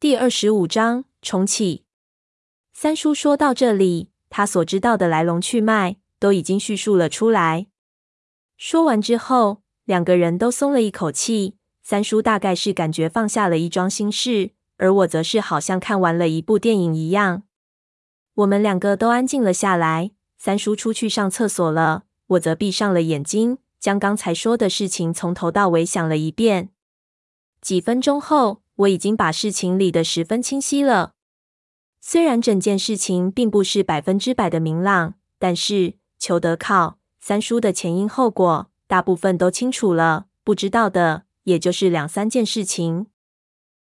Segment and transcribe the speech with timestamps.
[0.00, 1.84] 第二十五章重启。
[2.72, 7.66] 三叔说到这里，他所知道的来龙去脉都已经叙述了出来。
[8.56, 11.56] 说完之后，两个人都松了一口气。
[11.82, 17.42] 三叔大概是感觉放下了一桩心事，而我则是好像看完了一部电影一样。
[18.36, 20.12] 我们两个都安静了下来。
[20.38, 26.70] 三叔出去上厕所了，我则闭上了眼睛，将刚才说的事情从头到尾想了一遍。
[27.60, 31.12] 几分钟后，我已经把事情理得十分清晰了。
[32.00, 40.26] 虽然整件事情并不是百分之百的明朗，但是裘德靠、三叔的前因后果，大部分都清楚了。
[40.42, 43.06] 不知道的，也就是两三件事情。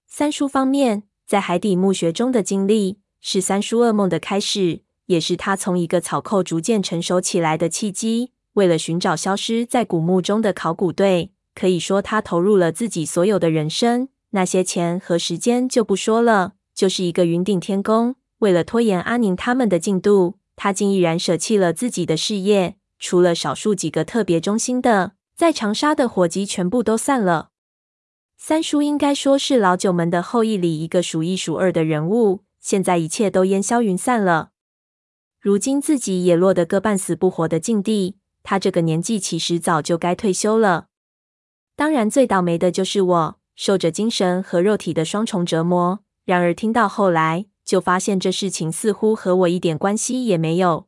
[0.06, 8.32] 三叔方面，在海底墓穴中的经历，是三叔噩梦的开始，也是他从一个草寇逐渐成熟起来的契机。
[8.54, 14.09] 为了寻找消失在古墓中的考古队，可以说他投入了自己所有的人生。
[14.30, 16.55] 那些钱和时间就不说了。
[16.75, 22.77] 就是一个云顶天宫，为了拖延阿宁他们的进度，他竟毅然舍弃了自己的事业。
[22.99, 27.51] 除了少数几个特别忠心的，在长沙的伙计全部都散了。
[28.37, 34.51] 三叔应该说是老九门的后裔里一个数一数二的人物，现在一切都烟消云散了。
[35.40, 38.16] 如今自己也落得个半死不活的境地。
[38.43, 40.87] 他这个年纪其实早就该退休了。
[41.74, 45.99] 当然，最倒霉的就是我，受着精神和肉体的双重折磨。
[46.24, 50.87] 然而听到后来，就发现这事情似乎和我一点关系也没有。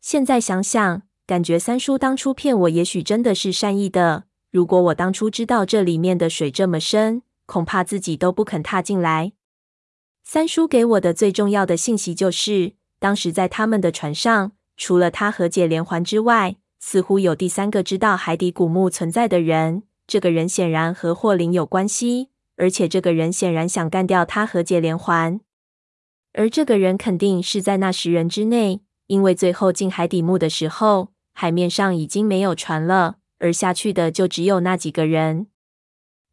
[0.00, 4.24] 现在想想，感觉三叔当初骗我，也许真的是善意的。
[4.50, 9.32] 如果我当初知道这里面的水这么深，恐怕自己都不肯踏进来。
[10.24, 19.84] 三叔给我的最重要的信息就是，当时在他们的船上，除了他和解连环之外，似乎有第三个知道海底古墓存在的人。
[20.06, 22.28] 这个人显然和霍林有关系。
[22.56, 25.40] 而且这个人显然想干掉他和解连环，
[26.34, 35.48] 而这个人肯定是在那十人之内，因为最后进海底墓的时候，海面上已经没有船了，而下去的就只有那几个人。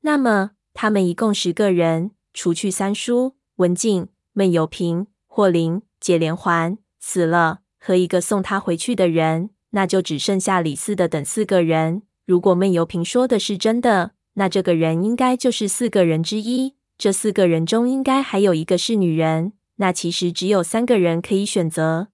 [0.02, 12.04] 那么他们一共十个人，除去三叔、文静、闷油瓶、霍林、解连环死了，和一个送他回去的人，那就只剩下李四的等四个人。
[12.30, 16.76] 如果闷油瓶说的是真的，那这个人应该就是四个人之一。
[16.96, 19.54] 这四个人中应该还有一个是女人。
[19.78, 22.10] 那其实只有三个人可以选择。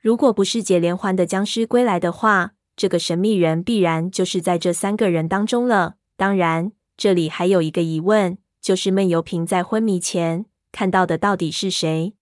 [0.00, 5.96] 如果不是解连环的僵尸归来的话，这个神秘人必然就是在这三个人当中了。
[6.16, 12.14] 当然，这里还有一个疑问，就是闷油瓶在昏迷前看到的到底是谁？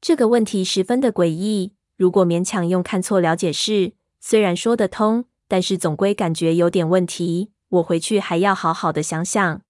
[0.00, 1.74] 这个问题十分的诡异。
[1.98, 7.52] 如果勉强用看错了解释，虽然说得通，但是总归感觉有点问题。
[7.68, 9.60] 我回去还要好好的想想。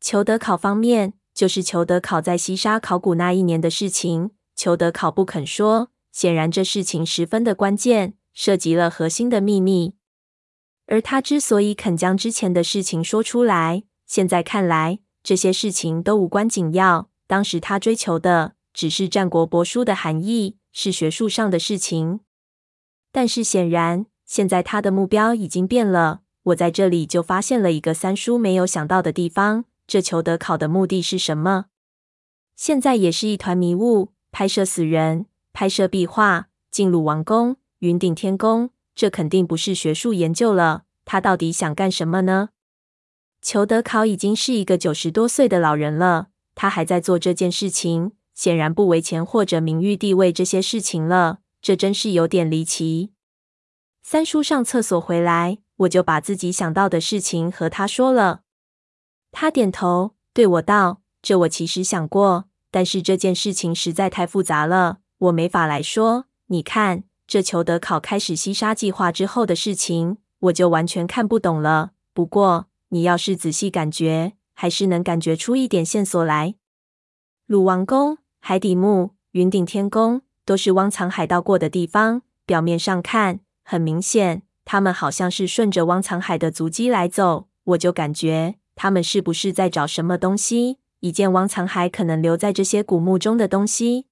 [0.00, 9.94] 裘德考方面，就是裘德考在西沙考古那一年的事情，裘德考不肯说，显然这事情十分的关键，涉及了核心的秘密。
[10.86, 17.08] 而他之所以肯将之前的事情说出来，现在看来，这些事情都无关紧要。
[17.28, 22.20] 当时他追求的只是战国帛书的含义，是学术上的事情。
[23.12, 26.20] 但是显然，现在他的目标已经变了。
[26.44, 29.64] 我在这里就发现了一个三叔没有想到的地方。
[29.86, 31.66] 这裘德考的目的是什么？
[32.56, 34.12] 现在也是一团迷雾。
[34.34, 40.84] 拍摄死人，拍摄壁画，进鲁王宫、云顶天宫，这肯定不是学术研究了。
[41.04, 42.48] 他到底想干什么呢？
[43.42, 51.40] 裘德考已经是一个九十多岁的老人了，他还在做这件事情，显然不为钱或者名誉地位这些事情了。
[51.60, 53.11] 这真是有点离奇。
[54.02, 55.58] 三叔上厕所回来。
[55.82, 58.42] 我就把自己想到的事情和他说了，
[59.32, 66.26] 他点头对我道：“这我其实想过，但是这件事情实在太复杂了，我没法来说。
[66.46, 71.92] 你看，这裘德考开始西沙计划之后的事情，我就完全看不懂了。
[72.14, 76.54] 不过，你要是仔细感觉，还是能感觉出一点线索来。
[77.46, 90.78] 鲁王宫、海底墓、云顶天宫都是汪藏海到过的地方，表面上看，很明显。”他们好像是顺着汪藏海的足迹来走，我就感觉他们是不是在找什么东西？
[91.00, 94.06] 一件汪藏海可能留在这些古墓中的东西。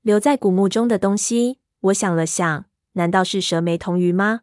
[0.00, 4.40] 留在古墓中的东西，我想了想，难道是蛇眉铜鱼吗？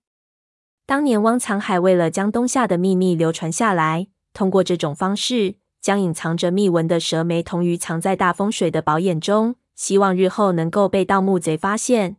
[0.86, 12.18] 当年汪藏海为了将东夏的秘密流传下来，通过这种方式将隐藏着秘文的蛇眉铜鱼藏在大风水的宝眼中，希望日后能够被盗墓贼发现。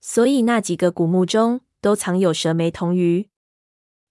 [0.00, 1.60] 所以那几个古墓中。
[1.80, 3.28] 都藏有蛇眉铜鱼。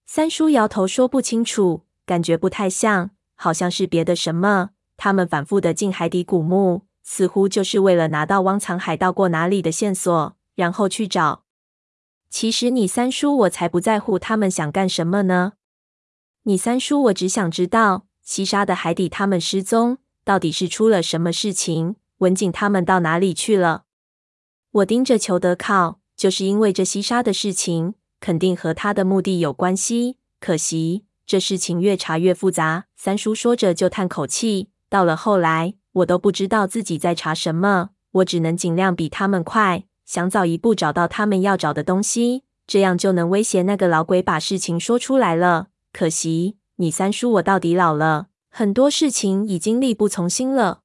[0.06, 4.70] 三叔摇头说不清楚，感觉不太像，好像是别的什么。
[4.96, 11.44] 他们反复的进海底古墓，似乎就是为了拿到汪藏海到过哪里的线索，然后去找。
[12.30, 15.52] 其实你三叔我才不在乎他们想干什么呢。
[16.44, 21.96] 你三叔我只想知道西沙的海底他们失踪，到底是出了什么事情？
[22.18, 23.84] 文景他们到哪里去了？
[24.70, 30.18] 我盯着裘德靠，就是因为这西沙的事情，肯定和他的目的有关系。
[30.40, 32.84] 可惜这事情越查越复杂。
[32.96, 34.68] 三叔说着就叹口气。
[34.90, 39.84] 到了后来，我都不知道自己在查什么，我只能尽量比他们快。
[40.04, 45.68] 想早一步找到他们要找的东西，这样就能威胁那个老鬼把事情说出来了。
[45.92, 50.80] 可惜你三叔我到底老了，很多事情已经力不从心了。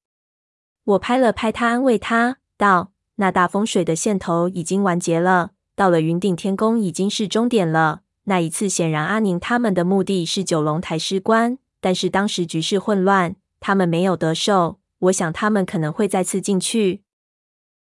[0.84, 2.92] 我拍了拍他，安慰他道
[3.24, 8.02] ：“那大风水的线头已经完结了，到了云顶天宫已经是终点了。
[8.26, 14.78] 那一次显然阿宁他们的目的是九龙台失关，但是当时局势混乱，他们没有得手。
[15.00, 17.04] 我想他们可能会再次进去。”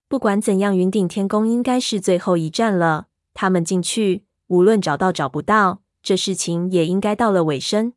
[0.09, 3.07] 不管怎样，云顶天宫应该是最后一站了。
[3.33, 7.95] 他们进去，无论找到找不到，这事情也应该到了尾声。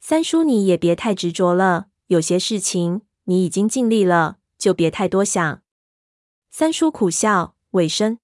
[0.00, 1.86] 三叔，你也别太执着了。
[2.08, 5.60] 有些事情你已经尽力了，就别太多想。
[6.58, 8.18] 三叔苦笑，尾声。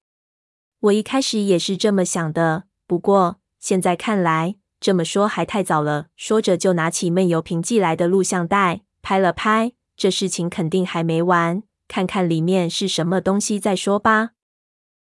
[0.80, 6.06] 我一开始也是这么想的，不过现在看来，这么说还太早了。
[6.16, 9.74] 说着，就拿起闷油瓶寄来的录像带，拍了拍。
[9.96, 11.62] 这事情肯定还没完。
[11.86, 14.30] 看看里面是什么东西再说吧。